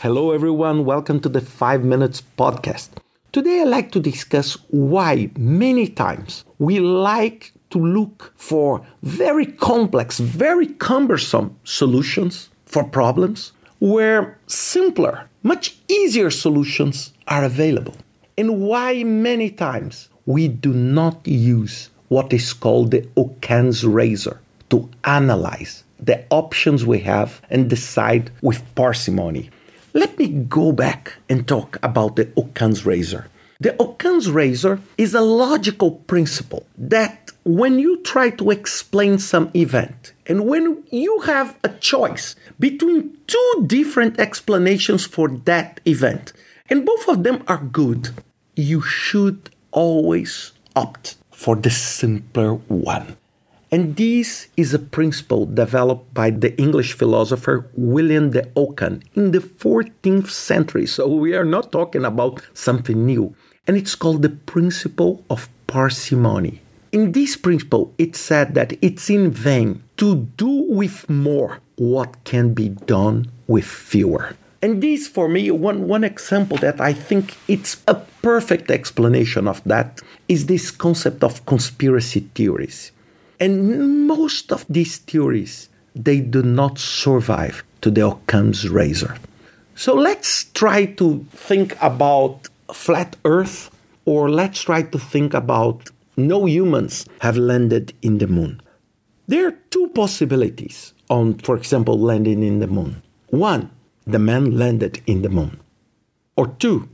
Hello, 0.00 0.30
everyone. 0.30 0.84
Welcome 0.84 1.18
to 1.22 1.28
the 1.28 1.40
5 1.40 1.82
Minutes 1.82 2.22
Podcast. 2.38 2.90
Today, 3.32 3.62
I'd 3.62 3.66
like 3.66 3.90
to 3.90 3.98
discuss 3.98 4.56
why 4.68 5.28
many 5.36 5.88
times 5.88 6.44
we 6.60 6.78
like 6.78 7.52
to 7.70 7.80
look 7.80 8.32
for 8.36 8.86
very 9.02 9.44
complex, 9.44 10.20
very 10.20 10.68
cumbersome 10.68 11.58
solutions 11.64 12.48
for 12.64 12.84
problems 12.84 13.50
where 13.80 14.38
simpler, 14.46 15.28
much 15.42 15.76
easier 15.88 16.30
solutions 16.30 17.12
are 17.26 17.42
available. 17.42 17.96
And 18.36 18.60
why 18.60 19.02
many 19.02 19.50
times 19.50 20.10
we 20.26 20.46
do 20.46 20.72
not 20.72 21.26
use 21.26 21.90
what 22.06 22.32
is 22.32 22.52
called 22.52 22.92
the 22.92 23.04
Occam's 23.16 23.84
razor 23.84 24.40
to 24.70 24.88
analyze 25.02 25.82
the 25.98 26.24
options 26.30 26.86
we 26.86 27.00
have 27.00 27.42
and 27.50 27.68
decide 27.68 28.30
with 28.42 28.62
parsimony. 28.76 29.50
Let 29.94 30.18
me 30.18 30.28
go 30.28 30.72
back 30.72 31.14
and 31.28 31.46
talk 31.46 31.78
about 31.82 32.16
the 32.16 32.30
Occam's 32.36 32.84
razor. 32.84 33.28
The 33.60 33.80
Occam's 33.82 34.30
razor 34.30 34.80
is 34.96 35.14
a 35.14 35.20
logical 35.20 35.92
principle 35.92 36.66
that 36.76 37.30
when 37.44 37.78
you 37.78 38.02
try 38.02 38.30
to 38.30 38.50
explain 38.50 39.18
some 39.18 39.50
event 39.54 40.12
and 40.26 40.46
when 40.46 40.84
you 40.90 41.20
have 41.20 41.58
a 41.64 41.70
choice 41.70 42.36
between 42.60 43.16
two 43.26 43.64
different 43.66 44.20
explanations 44.20 45.06
for 45.06 45.28
that 45.28 45.80
event 45.86 46.32
and 46.68 46.84
both 46.84 47.08
of 47.08 47.22
them 47.22 47.42
are 47.48 47.64
good, 47.64 48.10
you 48.54 48.82
should 48.82 49.50
always 49.72 50.52
opt 50.76 51.16
for 51.30 51.56
the 51.56 51.70
simpler 51.70 52.54
one. 52.54 53.16
And 53.70 53.96
this 53.96 54.48
is 54.56 54.72
a 54.72 54.78
principle 54.78 55.44
developed 55.44 56.14
by 56.14 56.30
the 56.30 56.56
English 56.56 56.94
philosopher 56.94 57.68
William 57.74 58.30
de 58.30 58.48
Ockham 58.56 59.00
in 59.14 59.32
the 59.32 59.40
14th 59.40 60.30
century. 60.30 60.86
So 60.86 61.06
we 61.06 61.34
are 61.34 61.44
not 61.44 61.70
talking 61.70 62.04
about 62.04 62.40
something 62.54 63.04
new. 63.04 63.34
And 63.66 63.76
it's 63.76 63.94
called 63.94 64.22
the 64.22 64.30
principle 64.30 65.22
of 65.28 65.50
parsimony. 65.66 66.62
In 66.92 67.12
this 67.12 67.36
principle, 67.36 67.92
it 67.98 68.16
said 68.16 68.54
that 68.54 68.72
it's 68.80 69.10
in 69.10 69.30
vain 69.30 69.82
to 69.98 70.16
do 70.38 70.48
with 70.48 71.10
more 71.10 71.60
what 71.76 72.24
can 72.24 72.54
be 72.54 72.70
done 72.70 73.30
with 73.46 73.66
fewer. 73.66 74.34
And 74.62 74.82
this, 74.82 75.06
for 75.06 75.28
me, 75.28 75.50
one, 75.50 75.86
one 75.86 76.04
example 76.04 76.56
that 76.58 76.80
I 76.80 76.94
think 76.94 77.36
it's 77.46 77.82
a 77.86 77.96
perfect 78.22 78.70
explanation 78.70 79.46
of 79.46 79.62
that 79.64 80.00
is 80.26 80.46
this 80.46 80.70
concept 80.70 81.22
of 81.22 81.44
conspiracy 81.44 82.20
theories. 82.34 82.92
And 83.40 84.06
most 84.06 84.52
of 84.52 84.64
these 84.68 84.98
theories, 84.98 85.68
they 85.94 86.20
do 86.20 86.42
not 86.42 86.78
survive 86.78 87.62
to 87.82 87.90
the 87.90 88.06
Occam's 88.06 88.68
razor. 88.68 89.16
So 89.74 89.94
let's 89.94 90.44
try 90.54 90.86
to 90.86 91.24
think 91.30 91.80
about 91.80 92.48
flat 92.72 93.16
Earth, 93.24 93.70
or 94.04 94.28
let's 94.28 94.62
try 94.62 94.82
to 94.82 94.98
think 94.98 95.34
about 95.34 95.90
no 96.16 96.46
humans 96.46 97.06
have 97.20 97.36
landed 97.36 97.92
in 98.02 98.18
the 98.18 98.26
moon. 98.26 98.60
There 99.28 99.46
are 99.46 99.58
two 99.70 99.88
possibilities 99.94 100.94
on, 101.08 101.34
for 101.38 101.56
example, 101.56 101.98
landing 101.98 102.42
in 102.42 102.58
the 102.58 102.66
moon. 102.66 103.02
One, 103.28 103.70
the 104.06 104.18
man 104.18 104.58
landed 104.58 105.00
in 105.06 105.22
the 105.22 105.28
moon. 105.28 105.60
Or 106.36 106.48
two, 106.58 106.88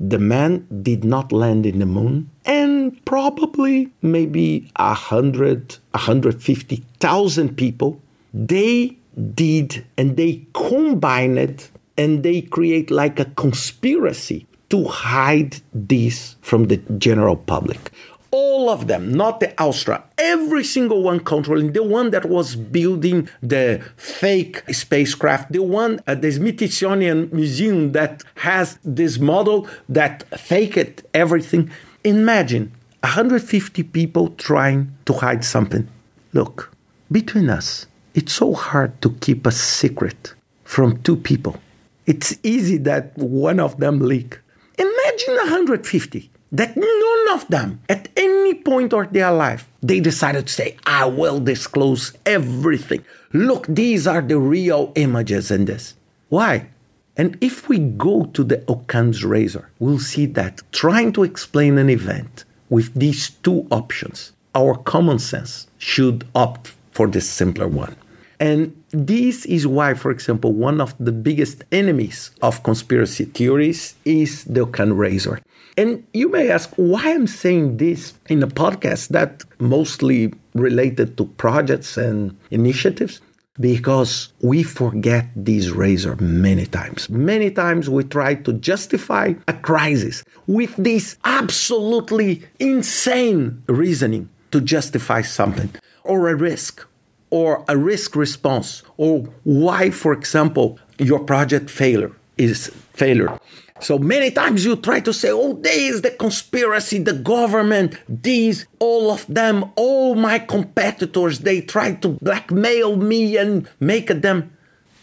the 0.00 0.18
man 0.18 0.66
did 0.82 1.04
not 1.04 1.30
land 1.30 1.66
in 1.66 1.78
the 1.78 1.86
moon 1.86 2.30
and 2.46 3.04
probably 3.04 3.90
maybe 4.00 4.70
a 4.76 4.94
hundred, 4.94 5.76
a 5.92 5.98
hundred 5.98 6.42
fifty 6.42 6.82
thousand 6.98 7.56
people, 7.56 8.00
they 8.32 8.96
did 9.34 9.84
and 9.98 10.16
they 10.16 10.42
combined 10.54 11.68
and 11.98 12.22
they 12.22 12.40
create 12.40 12.90
like 12.90 13.20
a 13.20 13.26
conspiracy 13.26 14.46
to 14.70 14.84
hide 14.84 15.60
this 15.74 16.36
from 16.40 16.64
the 16.68 16.78
general 16.96 17.36
public 17.36 17.90
all 18.30 18.70
of 18.70 18.86
them, 18.86 19.12
not 19.12 19.40
the 19.40 19.60
Astra, 19.60 20.04
every 20.18 20.64
single 20.64 21.02
one 21.02 21.20
controlling, 21.20 21.72
the 21.72 21.82
one 21.82 22.10
that 22.10 22.26
was 22.26 22.56
building 22.56 23.28
the 23.42 23.82
fake 23.96 24.62
spacecraft, 24.72 25.52
the 25.52 25.62
one 25.62 26.00
at 26.06 26.22
the 26.22 26.30
Smithsonian 26.30 27.28
Museum 27.32 27.92
that 27.92 28.22
has 28.36 28.78
this 28.84 29.18
model 29.18 29.68
that 29.88 30.22
faked 30.38 31.02
everything. 31.12 31.70
Imagine 32.04 32.72
150 33.00 33.82
people 33.84 34.28
trying 34.30 34.96
to 35.06 35.12
hide 35.14 35.44
something. 35.44 35.88
Look, 36.32 36.74
between 37.10 37.50
us, 37.50 37.86
it's 38.14 38.32
so 38.32 38.54
hard 38.54 39.00
to 39.02 39.10
keep 39.20 39.46
a 39.46 39.52
secret 39.52 40.34
from 40.64 41.02
two 41.02 41.16
people. 41.16 41.60
It's 42.06 42.38
easy 42.42 42.76
that 42.78 43.16
one 43.16 43.60
of 43.60 43.78
them 43.78 44.00
leak. 44.00 44.38
Imagine 44.78 45.34
150 45.36 46.30
that 46.52 46.76
none 46.76 47.34
of 47.34 47.46
them 47.48 47.80
at 47.88 48.08
any 48.16 48.54
point 48.54 48.92
of 48.92 49.12
their 49.12 49.32
life 49.32 49.68
they 49.82 50.00
decided 50.00 50.46
to 50.46 50.52
say 50.52 50.76
i 50.84 51.04
will 51.04 51.40
disclose 51.40 52.12
everything. 52.26 53.04
Look 53.32 53.66
these 53.68 54.06
are 54.06 54.22
the 54.22 54.38
real 54.38 54.92
images 54.96 55.50
in 55.50 55.64
this. 55.66 55.94
Why? 56.28 56.68
And 57.16 57.38
if 57.40 57.68
we 57.68 57.78
go 57.78 58.24
to 58.26 58.42
the 58.42 58.64
occam's 58.70 59.24
razor 59.24 59.70
we'll 59.78 59.98
see 59.98 60.26
that 60.26 60.62
trying 60.72 61.12
to 61.12 61.22
explain 61.22 61.78
an 61.78 61.90
event 61.90 62.44
with 62.68 62.92
these 62.94 63.30
two 63.30 63.66
options 63.70 64.32
our 64.54 64.74
common 64.74 65.18
sense 65.18 65.68
should 65.78 66.26
opt 66.34 66.74
for 66.90 67.06
the 67.06 67.20
simpler 67.20 67.68
one 67.68 67.94
and 68.40 68.74
this 68.90 69.44
is 69.44 69.66
why, 69.66 69.92
for 69.92 70.10
example, 70.10 70.52
one 70.52 70.80
of 70.80 70.94
the 70.98 71.12
biggest 71.12 71.62
enemies 71.70 72.30
of 72.40 72.62
conspiracy 72.62 73.26
theories 73.26 73.94
is 74.06 74.44
the 74.44 74.64
razor. 74.64 75.40
And 75.76 76.06
you 76.14 76.30
may 76.30 76.50
ask 76.50 76.72
why 76.76 77.12
I'm 77.12 77.26
saying 77.26 77.76
this 77.76 78.14
in 78.30 78.42
a 78.42 78.48
podcast 78.48 79.08
that 79.08 79.44
mostly 79.58 80.32
related 80.54 81.18
to 81.18 81.26
projects 81.26 81.96
and 81.98 82.36
initiatives. 82.50 83.20
Because 83.58 84.32
we 84.40 84.62
forget 84.62 85.26
this 85.36 85.68
razor 85.68 86.16
many 86.16 86.64
times. 86.64 87.10
Many 87.10 87.50
times 87.50 87.90
we 87.90 88.04
try 88.04 88.34
to 88.36 88.54
justify 88.54 89.34
a 89.48 89.52
crisis 89.52 90.24
with 90.46 90.74
this 90.76 91.18
absolutely 91.24 92.42
insane 92.58 93.62
reasoning 93.66 94.30
to 94.52 94.62
justify 94.62 95.20
something 95.20 95.68
or 96.04 96.28
a 96.28 96.36
risk 96.36 96.86
or 97.30 97.64
a 97.68 97.76
risk 97.76 98.16
response 98.16 98.82
or 98.96 99.20
why, 99.44 99.90
for 99.90 100.12
example, 100.12 100.78
your 100.98 101.20
project 101.20 101.70
failure 101.70 102.12
is 102.36 102.68
failure. 102.92 103.38
So 103.80 103.98
many 103.98 104.30
times 104.30 104.64
you 104.64 104.76
try 104.76 105.00
to 105.00 105.12
say, 105.12 105.30
oh, 105.32 105.54
there 105.54 105.78
is 105.78 106.02
the 106.02 106.10
conspiracy, 106.10 106.98
the 106.98 107.14
government, 107.14 107.96
these, 108.08 108.66
all 108.78 109.10
of 109.10 109.26
them, 109.26 109.72
all 109.76 110.14
my 110.14 110.38
competitors, 110.38 111.40
they 111.40 111.62
try 111.62 111.94
to 111.94 112.08
blackmail 112.08 112.96
me 112.96 113.38
and 113.38 113.66
make 113.80 114.08
them. 114.08 114.54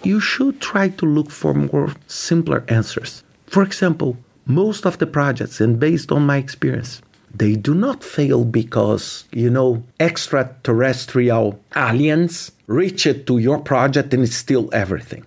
You 0.03 0.19
should 0.19 0.61
try 0.61 0.89
to 0.89 1.05
look 1.05 1.31
for 1.31 1.55
more 1.55 1.95
simpler 2.05 2.63
answers. 2.67 3.23
For 3.47 3.63
example, 3.63 4.17
most 4.45 4.85
of 4.85 4.99
the 4.99 5.07
projects, 5.07 5.59
and 5.59 5.79
based 5.79 6.11
on 6.11 6.25
my 6.25 6.37
experience, 6.37 7.01
they 7.33 7.55
do 7.55 7.73
not 7.73 8.03
fail 8.03 8.43
because, 8.45 9.25
you 9.31 9.49
know, 9.49 9.83
extraterrestrial 9.99 11.59
aliens 11.75 12.51
reach 12.67 13.05
it 13.05 13.27
to 13.27 13.37
your 13.37 13.59
project 13.59 14.13
and 14.13 14.27
steal 14.29 14.69
everything. 14.73 15.25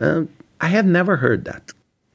Uh, 0.00 0.24
I 0.60 0.68
have 0.68 0.86
never 0.86 1.16
heard 1.16 1.44
that. 1.44 1.72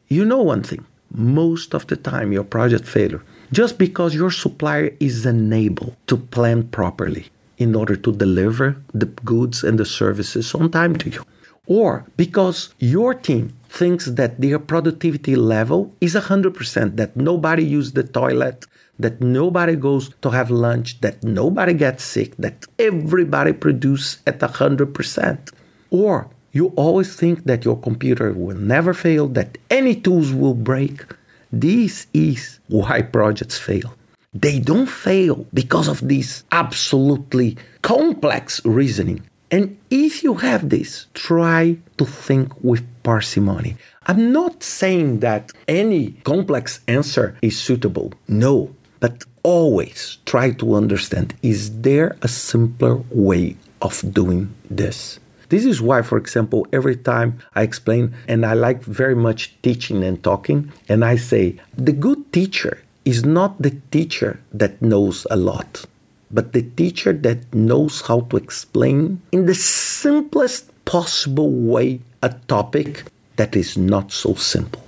You 0.08 0.26
know 0.26 0.42
one 0.42 0.64
thing 0.64 0.86
most 1.12 1.74
of 1.74 1.88
the 1.88 1.96
time, 1.96 2.32
your 2.32 2.44
project 2.44 2.86
failure 2.86 3.24
just 3.52 3.78
because 3.78 4.14
your 4.14 4.32
supplier 4.32 4.92
is 5.00 5.26
unable 5.26 5.96
to 6.08 6.18
plan 6.18 6.68
properly 6.68 7.28
in 7.58 7.76
order 7.76 7.96
to 7.96 8.12
deliver 8.12 8.76
the 8.94 9.06
goods 9.06 9.64
and 9.64 9.80
the 9.80 9.86
services 9.86 10.54
on 10.54 10.70
time 10.70 10.96
to 10.98 11.10
you. 11.10 11.24
Or 11.66 12.06
because 12.16 12.74
your 12.80 13.14
team 13.14 13.57
thinks 13.70 14.06
that 14.06 14.40
their 14.42 14.60
productivity 14.60 15.36
level 15.36 15.94
is 16.02 16.16
100%, 16.16 16.96
that 16.96 17.16
nobody 17.16 17.64
uses 17.64 17.94
the 17.94 18.04
toilet, 18.04 18.66
that 19.00 19.22
nobody 19.22 19.76
goes 19.76 20.10
to 20.22 20.30
have 20.32 20.50
lunch, 20.50 21.00
that 21.02 21.24
nobody 21.24 21.74
gets 21.74 22.04
sick, 22.04 22.36
that 22.38 22.66
everybody 22.80 23.54
produces 23.54 24.20
at 24.26 24.40
100%. 24.40 25.52
Or 25.92 26.30
you 26.52 26.74
always 26.76 27.16
think 27.16 27.44
that 27.46 27.66
your 27.66 27.80
computer 27.80 28.34
will 28.34 28.58
never 28.58 28.94
fail, 28.94 29.28
that 29.30 29.58
any 29.70 29.96
tools 29.96 30.34
will 30.34 30.56
break. 30.56 31.06
This 31.52 32.08
is 32.14 32.60
why 32.68 33.02
projects 33.04 33.58
fail. 33.58 33.94
They 34.34 34.60
don't 34.60 34.88
fail 34.88 35.46
because 35.54 35.88
of 35.88 36.08
this 36.08 36.44
absolutely 36.52 37.58
complex 37.82 38.64
reasoning. 38.66 39.22
And 39.50 39.78
if 39.90 40.24
you 40.24 40.34
have 40.36 40.70
this, 40.70 41.08
try 41.14 41.78
to 41.98 42.06
think 42.06 42.52
with 42.64 42.86
parsimony. 43.08 43.78
I'm 44.08 44.34
not 44.34 44.56
saying 44.64 45.22
that 45.22 45.54
any 45.66 46.04
complex 46.32 46.82
answer 47.00 47.28
is 47.42 47.56
suitable. 47.58 48.12
No, 48.28 48.76
but 49.00 49.24
always 49.44 50.18
try 50.26 50.52
to 50.60 50.76
understand 50.82 51.28
is 51.42 51.62
there 51.88 52.10
a 52.22 52.28
simpler 52.28 52.96
way 53.10 53.56
of 53.82 53.94
doing 54.20 54.42
this? 54.70 55.22
This 55.48 55.64
is 55.64 55.82
why, 55.82 56.02
for 56.02 56.18
example, 56.18 56.68
every 56.74 56.98
time 56.98 57.40
I 57.56 57.62
explain, 57.62 58.14
and 58.28 58.46
I 58.46 58.54
like 58.56 58.82
very 58.84 59.16
much 59.16 59.56
teaching 59.62 60.04
and 60.04 60.22
talking, 60.22 60.60
and 60.90 61.06
I 61.06 61.16
say, 61.16 61.46
the 61.88 61.94
good 61.94 62.22
teacher 62.34 62.84
is 63.06 63.24
not 63.24 63.62
the 63.62 63.74
teacher 63.96 64.32
that 64.52 64.82
knows 64.82 65.26
a 65.32 65.38
lot, 65.38 65.86
but 66.30 66.52
the 66.52 66.66
teacher 66.82 67.14
that 67.14 67.40
knows 67.54 68.02
how 68.02 68.20
to 68.30 68.36
explain 68.36 69.22
in 69.32 69.46
the 69.46 69.56
simplest 69.56 70.64
possible 70.84 71.52
way 71.52 72.02
a 72.22 72.30
topic 72.48 73.04
that 73.36 73.56
is 73.56 73.78
not 73.78 74.12
so 74.12 74.34
simple. 74.34 74.84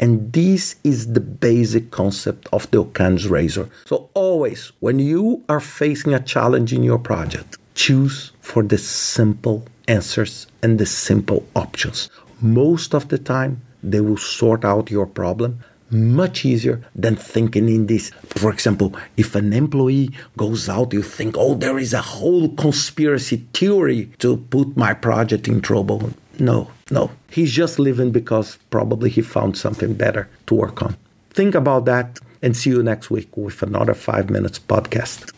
And 0.00 0.32
this 0.32 0.76
is 0.82 1.12
the 1.12 1.20
basic 1.20 1.90
concept 1.90 2.48
of 2.52 2.70
the 2.70 2.80
Occam's 2.80 3.28
razor. 3.28 3.68
So, 3.86 4.10
always, 4.14 4.72
when 4.80 4.98
you 4.98 5.44
are 5.48 5.60
facing 5.60 6.12
a 6.12 6.20
challenge 6.20 6.72
in 6.72 6.82
your 6.82 6.98
project, 6.98 7.58
choose 7.74 8.32
for 8.40 8.62
the 8.62 8.78
simple 8.78 9.66
answers 9.86 10.46
and 10.62 10.78
the 10.78 10.86
simple 10.86 11.46
options. 11.54 12.10
Most 12.40 12.94
of 12.94 13.08
the 13.08 13.18
time, 13.18 13.62
they 13.82 14.00
will 14.00 14.16
sort 14.16 14.64
out 14.64 14.90
your 14.90 15.06
problem 15.06 15.60
much 15.90 16.44
easier 16.44 16.82
than 16.94 17.14
thinking 17.14 17.68
in 17.68 17.86
this. 17.86 18.10
For 18.26 18.50
example, 18.50 18.94
if 19.16 19.34
an 19.34 19.52
employee 19.52 20.10
goes 20.36 20.68
out, 20.68 20.92
you 20.92 21.02
think, 21.02 21.36
oh, 21.38 21.54
there 21.54 21.78
is 21.78 21.92
a 21.92 22.00
whole 22.00 22.48
conspiracy 22.48 23.46
theory 23.52 24.06
to 24.18 24.38
put 24.38 24.76
my 24.76 24.92
project 24.92 25.46
in 25.46 25.60
trouble. 25.60 26.10
No, 26.38 26.70
no. 26.90 27.10
He's 27.30 27.52
just 27.52 27.78
leaving 27.78 28.10
because 28.10 28.58
probably 28.70 29.10
he 29.10 29.22
found 29.22 29.56
something 29.56 29.94
better 29.94 30.28
to 30.46 30.54
work 30.54 30.82
on. 30.82 30.96
Think 31.30 31.54
about 31.54 31.84
that 31.86 32.18
and 32.42 32.56
see 32.56 32.70
you 32.70 32.82
next 32.82 33.10
week 33.10 33.36
with 33.36 33.62
another 33.62 33.94
five 33.94 34.30
minutes 34.30 34.58
podcast. 34.58 35.32